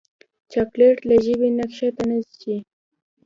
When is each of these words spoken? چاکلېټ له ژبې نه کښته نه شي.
چاکلېټ 0.51 0.97
له 1.09 1.15
ژبې 1.25 1.49
نه 1.57 1.65
کښته 1.71 2.03
نه 2.09 2.17
شي. 2.39 2.55